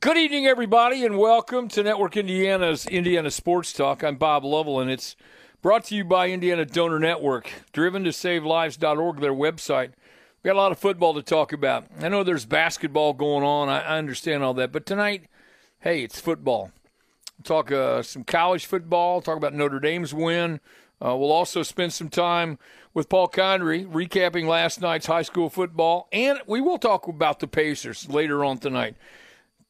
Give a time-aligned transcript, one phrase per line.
[0.00, 4.02] Good evening, everybody, and welcome to Network Indiana's Indiana Sports Talk.
[4.02, 5.14] I'm Bob Lovell, and it's
[5.62, 9.90] brought to you by Indiana Donor Network, driven to save lives.org, their website.
[10.42, 11.86] We got a lot of football to talk about.
[12.00, 13.68] I know there's basketball going on.
[13.68, 14.72] I, understand all that.
[14.72, 15.26] But tonight,
[15.78, 16.72] hey, it's football.
[17.44, 20.58] Talk uh, some college football, talk about Notre Dame's win.
[21.00, 22.58] Uh, we'll also spend some time
[22.92, 27.46] with Paul Condry recapping last night's high school football, and we will talk about the
[27.46, 28.96] Pacers later on tonight.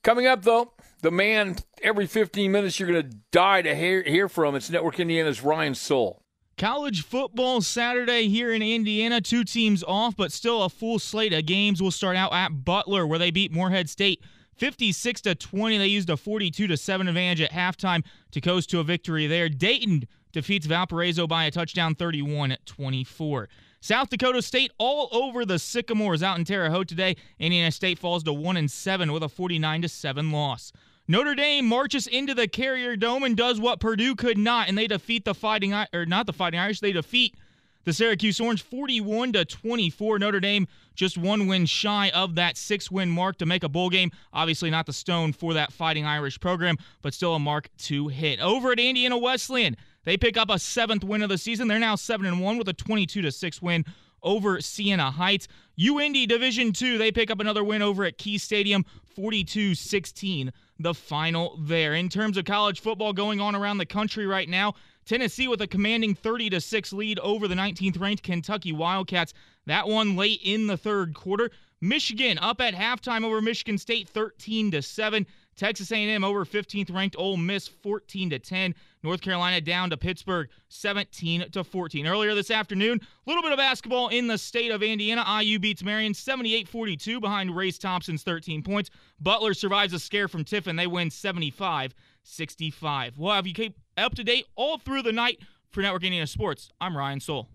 [0.07, 4.29] Coming up, though, the man every 15 minutes you're going to die to hear, hear
[4.29, 4.55] from.
[4.55, 6.23] It's Network Indiana's Ryan Soul.
[6.57, 9.21] College football Saturday here in Indiana.
[9.21, 11.83] Two teams off, but still a full slate of games.
[11.83, 14.23] We'll start out at Butler, where they beat Morehead State
[14.55, 15.77] 56 to 20.
[15.77, 19.49] They used a 42 to 7 advantage at halftime to coast to a victory there.
[19.49, 23.49] Dayton defeats Valparaiso by a touchdown 31 at 24.
[23.87, 27.15] South Dakota State all over the Sycamores out in Terre Haute today.
[27.39, 30.73] Indiana State falls to 1 and 7 with a 49 to 7 loss.
[31.06, 34.89] Notre Dame marches into the Carrier Dome and does what Purdue could not, and they
[34.89, 36.81] defeat the Fighting or not the Fighting Irish.
[36.81, 37.37] They defeat
[37.84, 40.19] the Syracuse Orange 41 to 24.
[40.19, 43.89] Notre Dame just one win shy of that six win mark to make a bowl
[43.89, 44.11] game.
[44.33, 48.41] Obviously, not the stone for that Fighting Irish program, but still a mark to hit.
[48.41, 49.77] Over at Indiana Wesleyan,
[50.07, 51.69] they pick up a seventh win of the season.
[51.69, 53.85] They're now seven and one with a 22 to six win
[54.23, 55.49] over Siena Heights.
[55.79, 60.51] UIndy Division Two, they pick up another win over at Key Stadium, 42-16.
[60.79, 61.95] The final there.
[61.95, 64.75] In terms of college football going on around the country right now,
[65.06, 69.33] Tennessee with a commanding 30 to 6 lead over the 19th ranked Kentucky Wildcats.
[69.66, 71.50] That one late in the third quarter.
[71.81, 75.27] Michigan up at halftime over Michigan State 13 to 7.
[75.56, 78.75] Texas A&M over 15th ranked Ole Miss 14 to 10.
[79.06, 82.09] North Carolina down to Pittsburgh 17 to 14.
[82.09, 85.25] Earlier this afternoon, a little bit of basketball in the state of Indiana.
[85.41, 88.91] IU beats Marion 78-42 behind Race Thompson's 13 points.
[89.21, 90.75] Butler survives a scare from Tiffin.
[90.75, 93.16] They win 75-65.
[93.16, 95.39] We'll have you keep up to date all through the night
[95.71, 96.72] for Network Indiana Sports.
[96.81, 97.49] I'm Ryan Soul.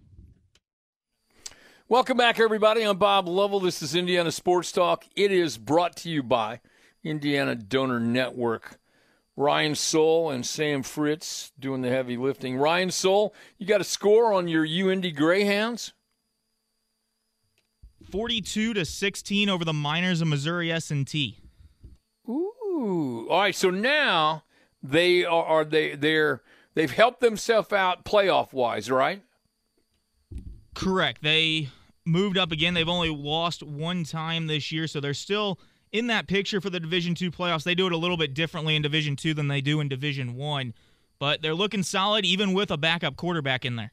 [1.90, 2.84] Welcome back, everybody.
[2.84, 3.60] I'm Bob Lovell.
[3.60, 5.06] This is Indiana Sports Talk.
[5.18, 6.62] It is brought to you by
[7.04, 8.80] Indiana Donor Network.
[9.38, 12.58] Ryan Soul and Sam Fritz doing the heavy lifting.
[12.58, 15.94] Ryan Soul, you got a score on your UIndy Greyhounds?
[18.12, 21.40] 42 to 16 over the Miners of Missouri S&T.
[22.28, 23.28] Ooh.
[23.30, 24.44] All right, so now
[24.84, 26.42] they are, are they they're
[26.74, 29.22] they've helped themselves out playoff wise, right?
[30.74, 31.22] Correct.
[31.22, 31.70] They
[32.06, 32.74] moved up again.
[32.74, 35.60] They've only lost one time this year, so they're still
[35.92, 37.64] in that picture for the Division Two playoffs.
[37.64, 40.36] They do it a little bit differently in Division Two than they do in Division
[40.36, 40.74] One,
[41.20, 43.92] but they're looking solid even with a backup quarterback in there.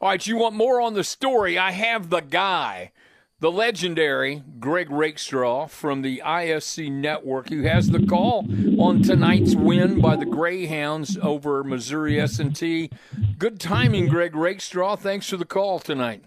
[0.00, 1.56] All right, you want more on the story?
[1.56, 2.90] I have the guy,
[3.38, 8.44] the legendary Greg Rakestraw from the ISC Network, who has the call
[8.80, 12.90] on tonight's win by the Greyhounds over Missouri S&T.
[13.38, 14.96] Good timing, Greg Rakestraw.
[14.96, 16.24] Thanks for the call tonight.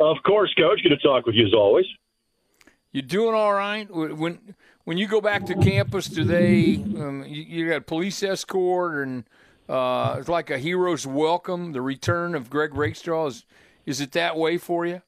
[0.00, 0.82] Of course, Coach.
[0.82, 1.86] Good to talk with you as always.
[2.92, 3.88] You doing all right?
[3.88, 9.06] When when you go back to campus, do they um, you, you, got police escort
[9.06, 9.24] and
[9.68, 11.72] uh, it's like a hero's welcome?
[11.72, 13.44] The return of Greg Rakestraw is
[13.86, 15.02] is it that way for you?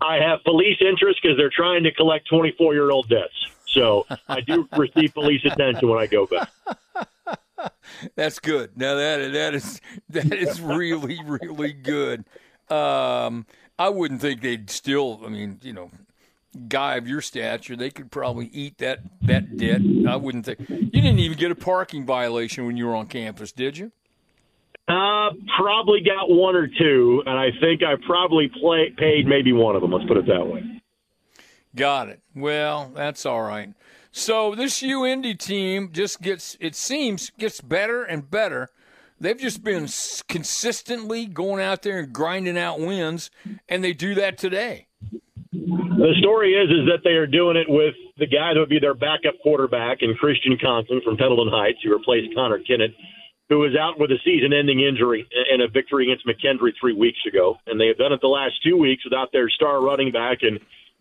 [0.00, 3.48] I have police interest because they're trying to collect 24 year old debts.
[3.66, 6.50] So I do receive police attention when I go back.
[8.14, 8.78] That's good.
[8.78, 12.24] Now that that is that is really really good.
[12.70, 13.44] Um,
[13.78, 15.20] I wouldn't think they'd still.
[15.24, 15.90] I mean, you know,
[16.54, 19.80] guy of your stature, they could probably eat that that debt.
[20.08, 23.52] I wouldn't think you didn't even get a parking violation when you were on campus,
[23.52, 23.92] did you?
[24.86, 29.76] Uh, probably got one or two, and I think I probably play, paid maybe one
[29.76, 29.92] of them.
[29.92, 30.62] Let's put it that way.
[31.74, 32.20] Got it.
[32.34, 33.72] Well, that's all right.
[34.12, 38.68] So this UIndy team just gets, it seems, gets better and better.
[39.18, 39.88] They've just been
[40.28, 43.30] consistently going out there and grinding out wins,
[43.68, 44.88] and they do that today.
[45.54, 48.80] The story is is that they are doing it with the guy that would be
[48.80, 52.94] their backup quarterback and Christian Conklin from Pendleton Heights, who replaced Connor Kennett,
[53.48, 57.58] who was out with a season-ending injury in a victory against McKendree three weeks ago,
[57.66, 60.58] and they have done it the last two weeks without their star running back and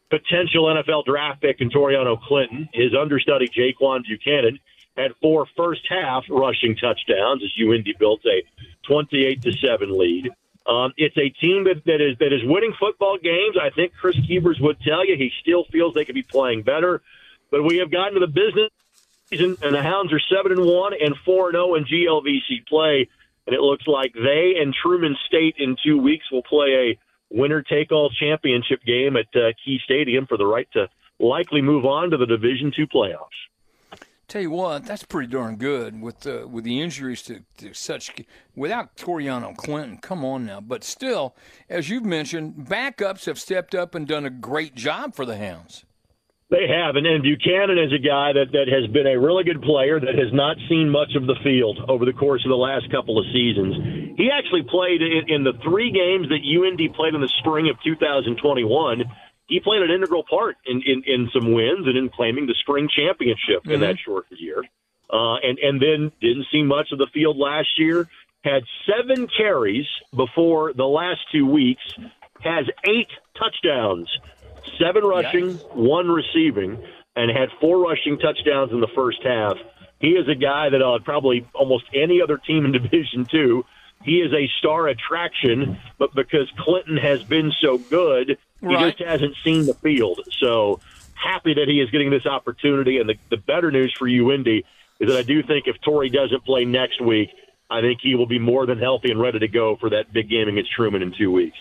[0.09, 4.59] potential NFL draft pick Toriano Clinton, his understudy Jaquan Buchanan,
[4.95, 8.43] had four first half rushing touchdowns as UIndy built a
[8.87, 10.29] 28 to 7 lead.
[10.65, 13.57] Um, it's a team that, that is that is winning football games.
[13.61, 17.01] I think Chris Keevers would tell you he still feels they could be playing better,
[17.51, 18.69] but we have gotten to the business
[19.29, 23.09] season, and the Hounds are seven and one and four and zero in GLVC play,
[23.45, 26.97] and it looks like they and Truman State in two weeks will play
[27.31, 30.87] a winner take all championship game at uh, Key Stadium for the right to
[31.19, 33.27] likely move on to the Division two playoffs.
[34.33, 38.11] Tell you what, that's pretty darn good with uh, with the injuries to, to such
[38.55, 39.99] without Toriano Clinton.
[39.99, 41.35] Come on now, but still,
[41.69, 45.85] as you've mentioned, backups have stepped up and done a great job for the Hounds.
[46.49, 49.61] They have, and, and Buchanan is a guy that, that has been a really good
[49.61, 52.89] player that has not seen much of the field over the course of the last
[52.89, 54.17] couple of seasons.
[54.17, 57.77] He actually played in, in the three games that UIndy played in the spring of
[57.83, 59.03] 2021
[59.47, 62.87] he played an integral part in, in, in some wins and in claiming the spring
[62.89, 63.71] championship mm-hmm.
[63.71, 64.63] in that short year.
[65.11, 68.07] Uh, and, and then didn't see much of the field last year.
[68.43, 69.85] Had seven carries
[70.15, 71.83] before the last two weeks.
[72.41, 74.09] Has eight touchdowns,
[74.79, 75.63] seven rushing, yes.
[75.73, 76.81] one receiving,
[77.15, 79.57] and had four rushing touchdowns in the first half.
[79.99, 83.65] He is a guy that uh, probably almost any other team in Division Two.
[84.03, 88.37] He is a star attraction, but because Clinton has been so good,
[88.69, 88.97] he right.
[88.97, 90.21] just hasn't seen the field.
[90.39, 90.79] So
[91.13, 92.97] happy that he is getting this opportunity.
[92.97, 94.63] And the, the better news for UIndy,
[94.99, 97.29] is that I do think if Tori doesn't play next week,
[97.69, 100.29] I think he will be more than healthy and ready to go for that big
[100.29, 101.57] game against Truman in two weeks.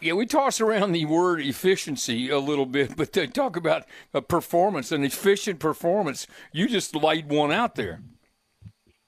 [0.00, 4.20] Yeah, we toss around the word efficiency a little bit, but they talk about a
[4.20, 6.26] performance, an efficient performance.
[6.52, 8.00] You just laid one out there.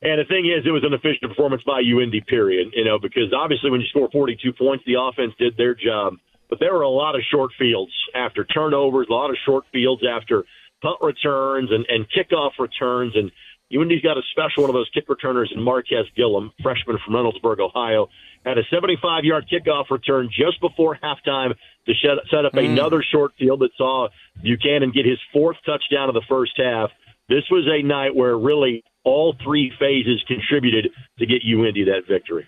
[0.01, 2.69] And the thing is, it was an efficient performance by UIndy, period.
[2.73, 6.15] You know, because obviously when you score 42 points, the offense did their job
[6.49, 10.03] but there were a lot of short fields after turnovers, a lot of short fields
[10.09, 10.45] after
[10.83, 13.15] punt returns and, and kickoff returns.
[13.15, 13.31] And
[13.73, 17.61] UIndy's got a special one of those kick returners in Marquez Gillum, freshman from Reynoldsburg,
[17.61, 18.09] Ohio,
[18.45, 21.55] had a 75 yard kickoff return just before halftime
[21.87, 21.95] to
[22.31, 22.65] set up mm.
[22.65, 24.09] another short field that saw
[24.43, 26.91] Buchanan get his fourth touchdown of the first half.
[27.29, 32.47] This was a night where really all three phases contributed to get UIndy that victory.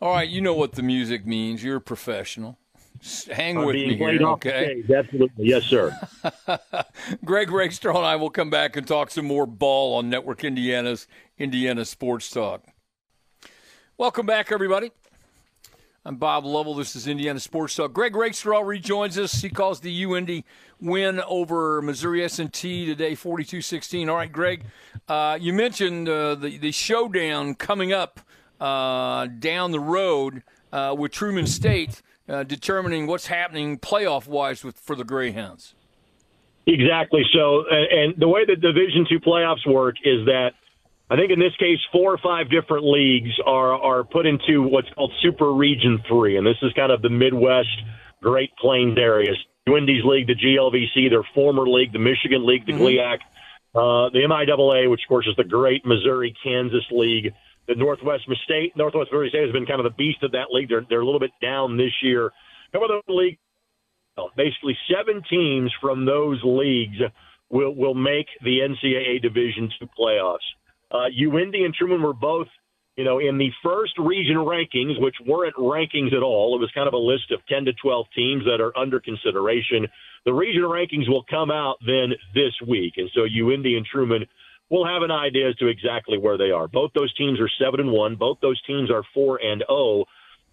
[0.00, 1.62] All right, you know what the music means.
[1.62, 2.58] You're a professional.
[3.32, 4.84] Hang with me here, okay?
[4.94, 5.98] Absolutely, yes, sir.
[7.24, 11.08] Greg Rakestraw and I will come back and talk some more ball on Network Indiana's
[11.36, 12.64] Indiana Sports Talk.
[13.98, 14.92] Welcome back, everybody.
[16.04, 16.74] I'm Bob Lovell.
[16.74, 17.92] This is Indiana Sports Talk.
[17.92, 19.42] Greg Rakestraw rejoins us.
[19.42, 20.44] He calls the UIndy
[20.80, 24.08] win over Missouri S&T today, 42-16.
[24.08, 24.64] All right, Greg,
[25.08, 28.20] uh, you mentioned uh, the, the showdown coming up
[28.60, 34.76] uh, down the road uh, with Truman State uh, determining what's happening playoff wise with
[34.76, 35.74] for the Greyhounds.
[36.66, 37.22] Exactly.
[37.34, 40.52] So, and the way the Division two playoffs work is that
[41.10, 44.88] I think in this case four or five different leagues are are put into what's
[44.90, 47.68] called Super Region three, and this is kind of the Midwest
[48.22, 49.36] Great Plains areas.
[49.68, 52.82] UIndy's League, the GLVC, their former league, the Michigan League, the mm-hmm.
[52.82, 53.18] GLIAC,
[53.74, 57.32] uh, the MIAA, which of course is the Great Missouri Kansas League
[57.68, 60.68] the Northwest State, Northwest Missouri State has been kind of the beast of that league.
[60.68, 62.30] They're they're a little bit down this year.
[62.72, 63.38] Some of the league,
[64.36, 66.98] basically seven teams from those leagues
[67.50, 70.38] will will make the NCAA Division two playoffs.
[70.90, 72.48] Uh, and Truman were both,
[72.96, 76.54] you know, in the first region rankings, which weren't rankings at all.
[76.56, 79.86] It was kind of a list of ten to twelve teams that are under consideration.
[80.24, 84.26] The region rankings will come out then this week, and so UIndy and Truman
[84.72, 86.66] we'll have an idea as to exactly where they are.
[86.66, 88.16] Both those teams are seven and one.
[88.16, 89.68] Both those teams are four and zero.
[89.68, 90.04] Oh.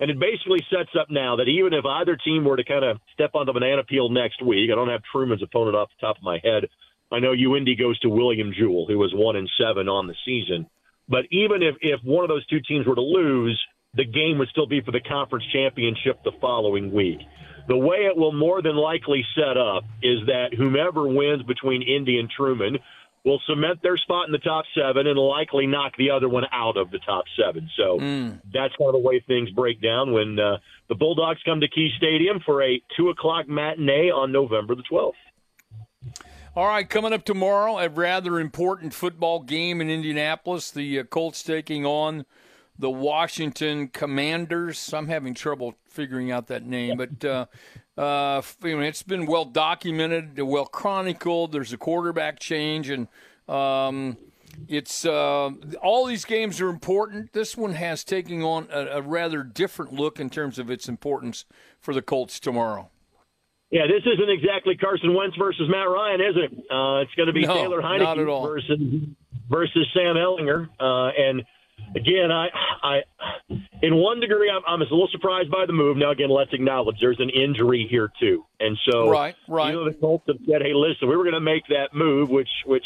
[0.01, 2.99] And it basically sets up now that even if either team were to kind of
[3.13, 6.17] step on the banana peel next week, I don't have Truman's opponent off the top
[6.17, 6.67] of my head.
[7.11, 10.67] I know UIndy goes to William Jewell, who was one and seven on the season.
[11.09, 13.59] But even if, if one of those two teams were to lose,
[13.93, 17.19] the game would still be for the conference championship the following week.
[17.67, 22.19] The way it will more than likely set up is that whomever wins between Indy
[22.19, 22.77] and Truman
[23.25, 26.77] will cement their spot in the top seven and likely knock the other one out
[26.77, 27.69] of the top seven.
[27.75, 28.41] So mm.
[28.53, 30.57] that's kind of the way things break down when uh,
[30.87, 35.13] the Bulldogs come to Key Stadium for a two o'clock matinee on November the 12th.
[36.55, 40.71] All right, coming up tomorrow, a rather important football game in Indianapolis.
[40.71, 42.25] The uh, Colts taking on
[42.77, 44.93] the Washington Commanders.
[44.93, 47.45] I'm having trouble figuring out that name, but uh,
[47.99, 51.51] uh, you know, it's been well documented, well chronicled.
[51.51, 53.09] There's a quarterback change, and
[53.49, 54.15] um,
[54.69, 55.51] it's uh,
[55.81, 57.33] all these games are important.
[57.33, 61.43] This one has taken on a, a, rather different look in terms of its importance
[61.81, 62.89] for the Colts tomorrow.
[63.69, 66.51] Yeah, this isn't exactly Carson Wentz versus Matt Ryan, is it?
[66.71, 68.79] Uh, it's going to be No, Taylor Heinicke versus
[69.49, 70.69] versus Sam Ehlinger.
[70.79, 71.43] Uh, and
[71.95, 72.47] again, I,
[72.83, 72.99] I,
[73.81, 75.97] in one degree, I'm, I'm a little surprised by the move.
[75.97, 79.73] Now, again, let's acknowledge there's an injury here too, and so Right, right.
[79.73, 82.29] You know, the Colts have said, "Hey, listen, we were going to make that move,"
[82.29, 82.85] which, which,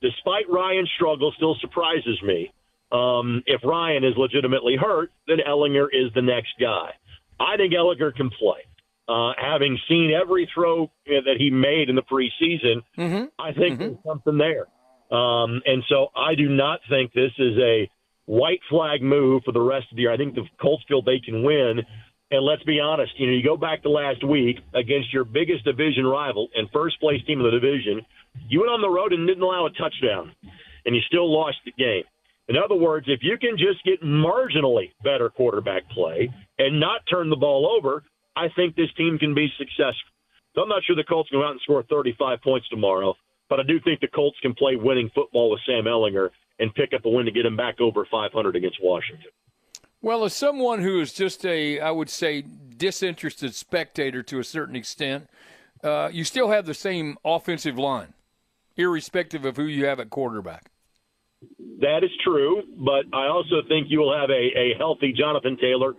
[0.00, 2.52] despite Ryan's struggle, still surprises me.
[2.90, 6.90] Um, if Ryan is legitimately hurt, then Ehlinger is the next guy.
[7.40, 8.60] I think Ehlinger can play.
[9.08, 12.82] Uh, having seen every throw that he made in the preseason,
[13.38, 14.66] I think there's something there.
[15.10, 17.90] Um, and so I do not think this is a
[18.26, 20.12] white flag move for the rest of the year.
[20.12, 21.80] I think the Colts feel they can win.
[22.30, 25.64] And let's be honest, you know, you go back to last week against your biggest
[25.64, 28.00] division rival and first place team in the division,
[28.48, 30.32] you went on the road and didn't allow a touchdown,
[30.86, 32.04] and you still lost the game.
[32.48, 37.28] In other words, if you can just get marginally better quarterback play and not turn
[37.28, 38.02] the ball over,
[38.34, 40.10] I think this team can be successful.
[40.54, 43.14] So I'm not sure the Colts can go out and score 35 points tomorrow,
[43.48, 46.30] but I do think the Colts can play winning football with Sam Ehlinger
[46.62, 49.26] and pick up a win to get him back over 500 against Washington.
[50.00, 52.42] Well, as someone who is just a, I would say,
[52.76, 55.28] disinterested spectator to a certain extent,
[55.82, 58.14] uh, you still have the same offensive line,
[58.76, 60.70] irrespective of who you have at quarterback.
[61.80, 65.94] That is true, but I also think you will have a, a healthy Jonathan Taylor,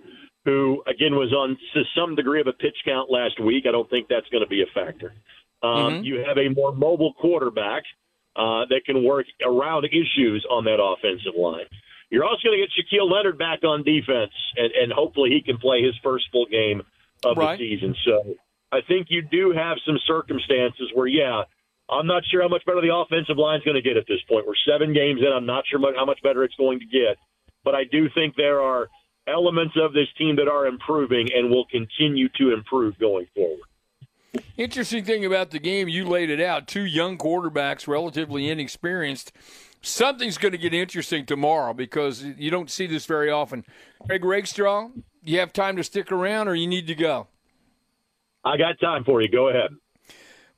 [0.45, 3.65] who again was on to some degree of a pitch count last week.
[3.67, 5.13] I don't think that's going to be a factor.
[5.61, 7.83] Um, You have a more mobile quarterback
[8.35, 11.65] uh, that can work around issues on that offensive line.
[12.09, 15.57] You're also going to get Shaquille Leonard back on defense, and, and hopefully he can
[15.57, 16.81] play his first full game
[17.23, 17.57] of Right.
[17.57, 17.95] the season.
[18.05, 18.35] So
[18.71, 21.43] I think you do have some circumstances where, yeah,
[21.89, 24.21] I'm not sure how much better the offensive line is going to get at this
[24.29, 24.45] point.
[24.47, 25.31] We're seven games in.
[25.31, 27.17] I'm not sure mu- how much better it's going to get,
[27.63, 28.89] but I do think there are
[29.27, 33.67] elements of this team that are improving and will continue to improve going forward.
[34.57, 36.67] Interesting thing about the game, you laid it out.
[36.67, 39.31] Two young quarterbacks, relatively inexperienced.
[39.81, 43.65] Something's going to get interesting tomorrow because you don't see this very often.
[44.07, 44.89] Greg Rakestraw,
[45.23, 47.27] you have time to stick around or you need to go?
[48.45, 49.29] I got time for you.
[49.29, 49.71] Go ahead.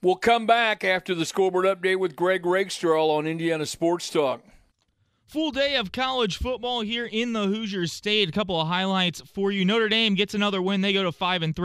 [0.02, 4.44] We'll come back after the scoreboard update with Greg Rakestraw on Indiana Sports Talk.
[5.28, 8.30] Full day of college football here in the Hoosier State.
[8.30, 9.66] A couple of highlights for you.
[9.66, 10.82] Notre Dame gets another win.
[10.82, 11.56] They go to 5 and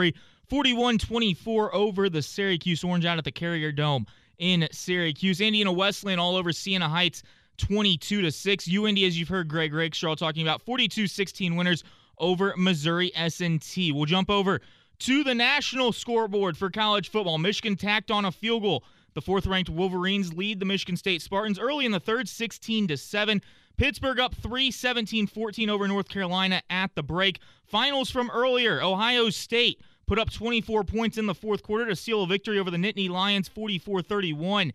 [0.51, 4.07] 3, 41-24 over the Syracuse Orange out at the Carrier Dome
[4.39, 5.41] in Syracuse.
[5.41, 7.23] Indiana Wesleyan all over Siena Heights
[7.59, 8.69] 22 to 6.
[8.69, 11.85] UIndy as you've heard Greg Rakestraw talking about 42-16 winners
[12.19, 13.93] over Missouri S&T.
[13.93, 14.61] We'll jump over
[15.01, 17.39] to the national scoreboard for college football.
[17.39, 18.85] Michigan tacked on a field goal.
[19.15, 23.43] The fourth-ranked Wolverines lead the Michigan State Spartans early in the third, 16 to 7.
[23.77, 27.41] Pittsburgh up 3, 17-14 over North Carolina at the break.
[27.65, 28.83] Finals from earlier.
[28.83, 29.81] Ohio State
[30.11, 33.09] put up 24 points in the fourth quarter to seal a victory over the Nittany
[33.09, 34.73] Lions 44-31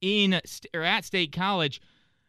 [0.00, 0.40] in
[0.72, 1.78] or at State College.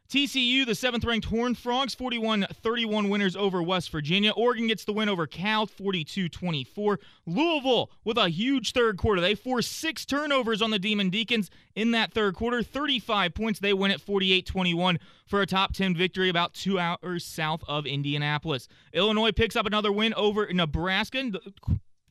[0.09, 4.31] TCU, the seventh ranked Horned Frogs, 41 31 winners over West Virginia.
[4.31, 6.99] Oregon gets the win over Cal, 42 24.
[7.25, 9.21] Louisville with a huge third quarter.
[9.21, 13.59] They forced six turnovers on the Demon Deacons in that third quarter, 35 points.
[13.61, 17.85] They win at 48 21 for a top 10 victory about two hours south of
[17.85, 18.67] Indianapolis.
[18.91, 21.31] Illinois picks up another win over Nebraska.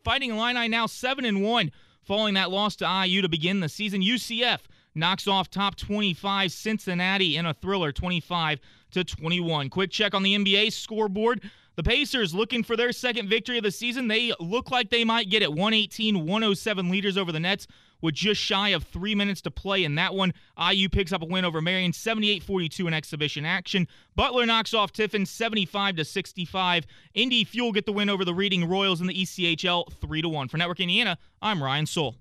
[0.05, 1.71] Fighting Illini now 7 and 1
[2.03, 4.03] following that loss to IU to begin the season.
[4.03, 4.61] UCF
[4.95, 8.61] knocks off top 25 Cincinnati in a thriller 25
[8.93, 9.71] to 21.
[9.71, 11.43] Quick check on the NBA scoreboard.
[11.77, 14.09] The Pacers looking for their second victory of the season.
[14.09, 17.67] They look like they might get it 118 107 leaders over the Nets
[18.03, 20.35] with just shy of three minutes to play in that one.
[20.71, 23.89] IU picks up a win over Marion 78 42 in exhibition action.
[24.15, 26.87] Butler knocks off Tiffin 75 to 65.
[27.15, 30.49] Indy Fuel get the win over the Reading Royals in the ECHL 3 to 1.
[30.49, 32.17] For Network Indiana, I'm Ryan Soul.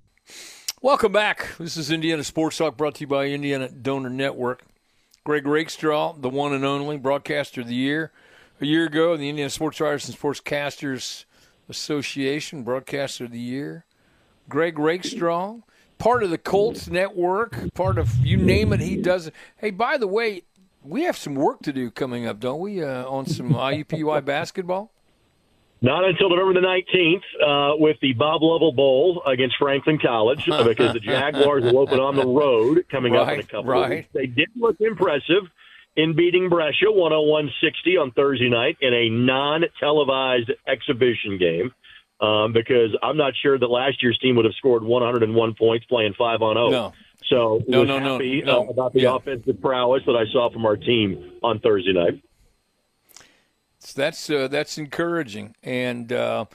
[0.81, 1.57] Welcome back.
[1.57, 4.63] This is Indiana Sports Talk brought to you by Indiana Donor Network.
[5.23, 8.11] Greg Rakestraw, the one and only broadcaster of the year.
[8.59, 11.25] A year ago, the Indiana Sports Writers and Sportscasters
[11.69, 13.85] Association broadcaster of the year.
[14.49, 15.59] Greg Rakestraw,
[16.01, 19.35] part of the Colts network, part of you name it, he does it.
[19.57, 20.43] Hey, by the way,
[20.83, 24.91] we have some work to do coming up, don't we, uh, on some IUPUI basketball?
[25.83, 30.63] Not until November the 19th uh, with the Bob Lovell Bowl against Franklin College uh,
[30.63, 33.83] because the Jaguars will open on the road coming up in a couple right.
[33.83, 34.09] of weeks.
[34.13, 35.43] They did look impressive
[35.95, 37.49] in beating Brescia 101-60
[37.99, 41.71] on Thursday night in a non-televised exhibition game
[42.21, 46.13] um, because I'm not sure that last year's team would have scored 101 points playing
[46.17, 46.69] 5 on 0.
[46.69, 46.93] No.
[47.29, 48.67] So No, was no, no, happy no.
[48.67, 49.15] Uh, about the Yeah.
[49.15, 52.21] offensive prowess that I saw from our team on Thursday night.
[53.79, 56.45] So that's uh, that's encouraging, and uh,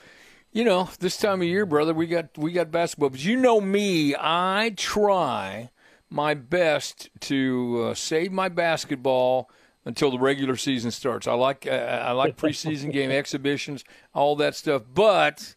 [0.52, 3.11] You know, this time of year, brother, we got we got basketball.
[3.11, 5.70] But you know me, I try
[6.11, 9.50] my best to uh, save my basketball
[9.85, 11.26] until the regular season starts.
[11.28, 15.55] I like uh, I like preseason game exhibitions, all that stuff, but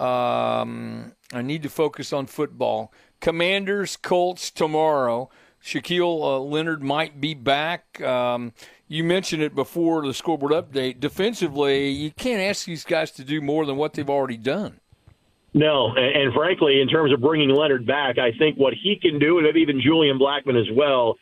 [0.00, 2.92] um, I need to focus on football.
[3.20, 5.30] Commanders Colts tomorrow.
[5.62, 8.00] Shaquille uh, Leonard might be back.
[8.00, 8.52] Um,
[8.88, 11.00] you mentioned it before the scoreboard update.
[11.00, 14.80] Defensively, you can't ask these guys to do more than what they've already done.
[15.52, 19.18] No, and, and frankly, in terms of bringing Leonard back, I think what he can
[19.18, 21.16] do, and maybe even Julian Blackmon as well,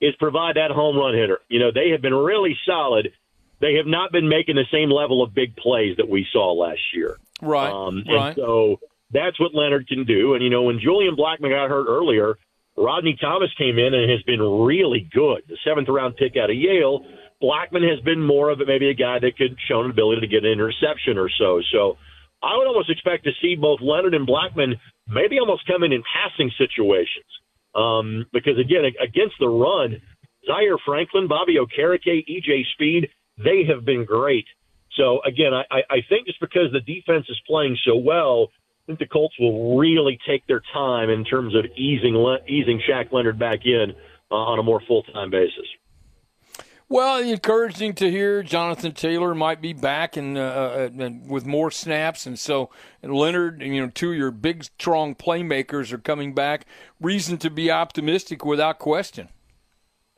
[0.00, 1.40] is provide that home run hitter.
[1.48, 3.12] You know, they have been really solid.
[3.60, 6.80] They have not been making the same level of big plays that we saw last
[6.94, 7.18] year.
[7.42, 7.70] Right.
[7.70, 8.28] Um, right.
[8.28, 8.80] And so
[9.12, 10.34] that's what Leonard can do.
[10.34, 12.38] And, you know, when Julian Blackmon got hurt earlier,
[12.76, 15.42] Rodney Thomas came in and has been really good.
[15.48, 17.04] The seventh round pick out of Yale.
[17.42, 20.26] Blackmon has been more of it, maybe a guy that could show an ability to
[20.26, 21.60] get an interception or so.
[21.72, 21.96] So
[22.42, 24.74] I would almost expect to see both Leonard and Blackmon
[25.08, 27.26] maybe almost come in in passing situations.
[27.74, 30.00] Um, because again, against the run,
[30.46, 34.46] Zaire Franklin, Bobby Okereke, EJ Speed, they have been great.
[34.96, 38.48] So again, I, I think just because the defense is playing so well,
[38.84, 42.16] I think the Colts will really take their time in terms of easing
[42.48, 43.94] easing Shaq Leonard back in
[44.30, 45.66] uh, on a more full time basis.
[46.88, 51.70] Well, encouraging to hear Jonathan Taylor might be back and, uh, uh, and with more
[51.70, 52.68] snaps, and so
[53.00, 56.66] and Leonard, you know, two of your big, strong playmakers are coming back.
[57.00, 59.28] Reason to be optimistic without question.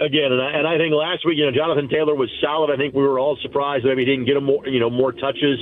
[0.02, 2.72] Again, and I, and I think last week, you know, Jonathan Taylor was solid.
[2.72, 5.12] I think we were all surprised maybe he didn't get a more, you know, more
[5.12, 5.60] touches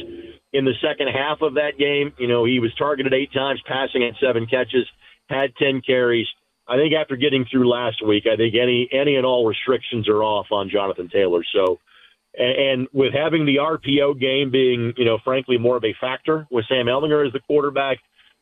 [0.53, 2.15] in the second half of that game.
[2.19, 4.87] You know, he was targeted eight times, passing at seven catches,
[5.29, 6.27] had ten carries.
[6.67, 10.23] I think after getting through last week, I think any any and all restrictions are
[10.23, 11.43] off on Jonathan Taylor.
[11.55, 11.79] So,
[12.35, 16.47] and, and with having the RPO game being, you know, frankly more of a factor
[16.51, 17.99] with Sam Ehlinger as the quarterback,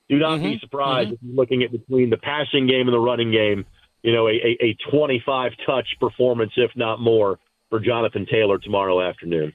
[0.09, 0.51] do not mm-hmm.
[0.51, 1.37] be surprised mm-hmm.
[1.37, 3.65] looking at between the passing game and the running game.
[4.03, 9.01] You know, a, a, a 25 touch performance, if not more, for Jonathan Taylor tomorrow
[9.03, 9.53] afternoon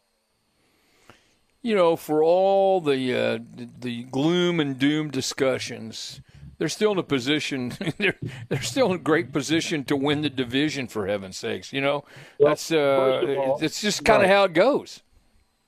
[1.64, 3.40] you know, for all the uh,
[3.80, 6.22] the gloom and doom discussions,
[6.58, 7.74] they're still in a position.
[7.98, 10.88] They're they're still in a great position to win the division.
[10.88, 12.04] For heaven's sakes, you know
[12.38, 14.36] well, that's uh, all, it's just kind of right.
[14.36, 15.02] how it goes.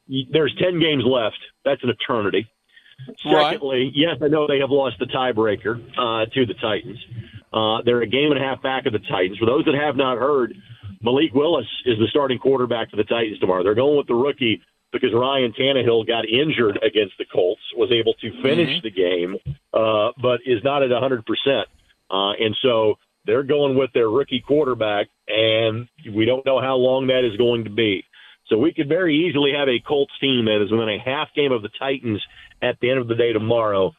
[0.07, 1.39] There's ten games left.
[1.63, 2.47] That's an eternity.
[3.23, 3.91] Secondly, right.
[3.93, 6.99] yes, I know they have lost the tiebreaker uh, to the Titans.
[7.55, 9.37] Uh, they're a game and a half back of the Titans.
[9.37, 10.53] For those that have not heard,
[11.01, 13.63] Malik Willis is the starting quarterback for the Titans tomorrow.
[13.63, 18.13] They're going with the rookie because Ryan Tannehill got injured against the Colts, was able
[18.15, 18.83] to finish mm-hmm.
[18.83, 19.37] the game,
[19.73, 21.23] uh, but is not at 100%.
[22.11, 27.07] Uh, and so they're going with their rookie quarterback, and we don't know how long
[27.07, 28.03] that is going to be.
[28.47, 31.51] So we could very easily have a Colts team that is within a half game
[31.51, 32.21] of the Titans
[32.61, 33.91] at the end of the day tomorrow.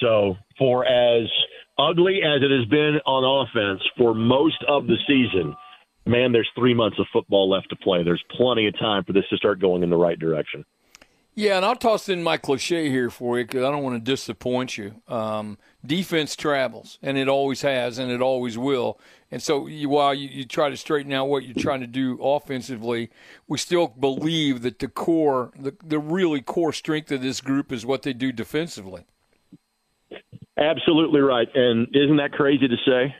[0.00, 1.28] So for as
[1.78, 5.56] ugly as it has been on offense for most of the season,
[6.06, 8.02] man, there's three months of football left to play.
[8.02, 10.64] There's plenty of time for this to start going in the right direction.
[11.36, 14.10] Yeah, and I'll toss in my cliche here for you because I don't want to
[14.12, 15.02] disappoint you.
[15.08, 19.00] Um, defense travels, and it always has, and it always will.
[19.32, 22.22] And so, you, while you, you, try to straighten out what you're trying to do
[22.22, 23.10] offensively,
[23.48, 27.84] we still believe that the core, the, the really core strength of this group is
[27.84, 29.04] what they do defensively.
[30.58, 31.48] Absolutely right.
[31.54, 33.14] And isn't that crazy to say?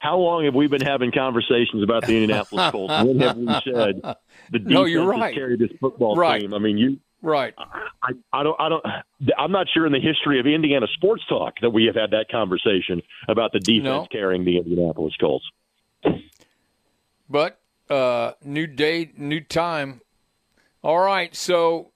[0.00, 2.92] how long have we been having conversations about the Indianapolis Colts?
[3.04, 4.00] when have we said
[4.50, 5.34] the defense no, you're right.
[5.34, 6.40] carried this football right.
[6.40, 6.54] team?
[6.54, 7.54] I mean, you right.
[8.02, 8.58] I, I don't.
[8.58, 8.84] I don't.
[9.38, 12.26] I'm not sure in the history of Indiana sports talk that we have had that
[12.30, 14.06] conversation about the defense no.
[14.10, 15.44] carrying the Indianapolis Colts.
[17.28, 20.00] But uh, new date, new time.
[20.82, 21.90] All right, so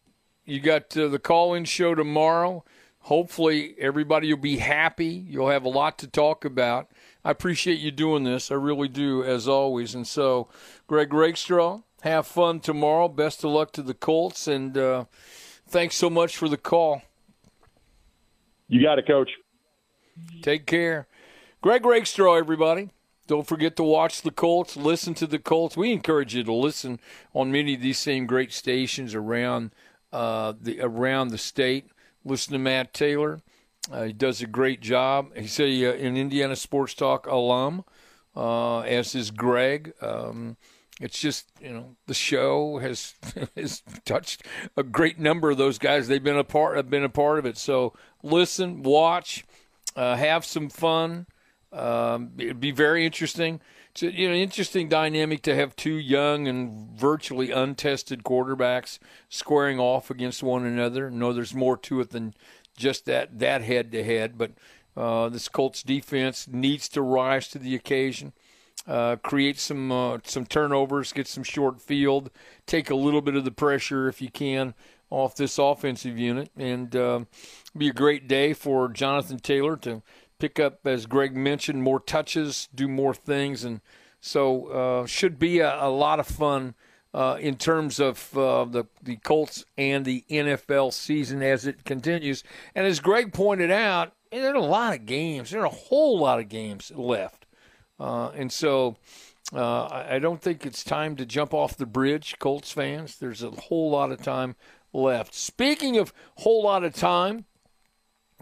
[0.44, 2.64] you got uh, the call-in show tomorrow.
[3.04, 5.26] Hopefully, everybody will be happy.
[5.28, 6.90] You'll have a lot to talk about.
[7.22, 8.50] I appreciate you doing this.
[8.50, 9.94] I really do, as always.
[9.94, 10.48] And so,
[10.86, 13.08] Greg Rakestraw, have fun tomorrow.
[13.08, 15.04] Best of luck to the Colts, and uh,
[15.66, 17.02] thanks so much for the call.
[18.68, 19.30] You got it, Coach.
[20.40, 21.06] Take care.
[21.60, 22.88] Greg Rakestraw, everybody.
[23.26, 25.76] Don't forget to watch the Colts, listen to the Colts.
[25.76, 27.00] We encourage you to listen
[27.34, 29.72] on many of these same great stations around
[30.10, 31.88] uh, the around the state.
[32.24, 33.40] Listen to Matt Taylor.
[33.92, 35.36] Uh, he does a great job.
[35.36, 37.84] He's a, uh, an Indiana Sports Talk alum,
[38.34, 39.92] uh, as is Greg.
[40.00, 40.56] Um,
[41.00, 43.14] it's just you know the show has
[43.56, 44.42] has touched
[44.76, 46.08] a great number of those guys.
[46.08, 47.58] They've been a part have been a part of it.
[47.58, 49.44] So listen, watch,
[49.96, 51.26] uh, have some fun.
[51.72, 53.60] Um, it'd be very interesting.
[53.94, 59.78] It's a, you know interesting dynamic to have two young and virtually untested quarterbacks squaring
[59.78, 61.12] off against one another.
[61.12, 62.34] No, there's more to it than
[62.76, 64.36] just that that head to head.
[64.36, 64.50] But
[64.96, 68.32] uh, this Colts defense needs to rise to the occasion,
[68.88, 72.32] uh, create some uh, some turnovers, get some short field,
[72.66, 74.74] take a little bit of the pressure if you can
[75.08, 77.20] off this offensive unit, and uh,
[77.76, 80.02] be a great day for Jonathan Taylor to
[80.44, 83.80] pick up, as Greg mentioned, more touches, do more things, and
[84.20, 86.74] so uh, should be a, a lot of fun.
[87.14, 92.42] Uh, in terms of uh, the the Colts and the NFL season as it continues.
[92.74, 95.50] And as Greg pointed out, there are a lot of games.
[95.50, 97.46] There are a whole lot of games left,
[98.00, 98.96] uh, and so
[99.54, 103.16] uh, I don't think it's time to jump off the bridge, Colts fans.
[103.16, 104.56] There's a whole lot of time
[104.92, 105.34] left.
[105.34, 107.44] Speaking of whole lot of time,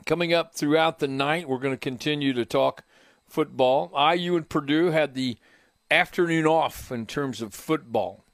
[0.04, 2.84] coming up throughout the night, we're going to continue to talk
[3.28, 3.92] football.
[3.96, 5.36] IU and Purdue had the
[5.90, 8.24] afternoon off in terms of football.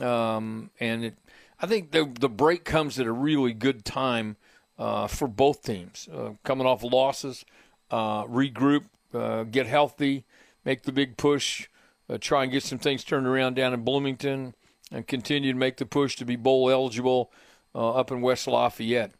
[0.00, 1.18] Um, and it,
[1.60, 4.36] I think the the break comes at a really good time
[4.78, 6.08] uh, for both teams.
[6.12, 7.44] Uh, coming off losses,
[7.90, 10.24] uh, regroup, uh, get healthy,
[10.64, 11.68] make the big push,
[12.10, 14.54] uh, try and get some things turned around down in Bloomington,
[14.92, 17.32] and continue to make the push to be bowl eligible
[17.74, 19.12] uh, up in West Lafayette.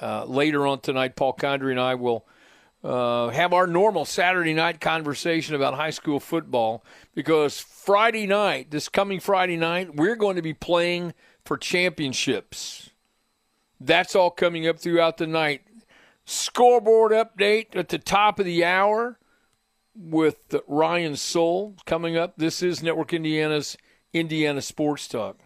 [0.00, 2.26] Later on tonight, Paul Condry and I will
[2.82, 6.82] uh, have our normal Saturday night conversation about high school football
[7.14, 11.12] because Friday night, this coming Friday night, we're going to be playing
[11.44, 12.90] for championships.
[13.78, 15.62] That's all coming up throughout the night.
[16.24, 19.18] Scoreboard update at the top of the hour
[19.94, 22.34] with Ryan Soul coming up.
[22.36, 23.76] This is Network Indiana's
[24.12, 25.38] Indiana Sports Talk.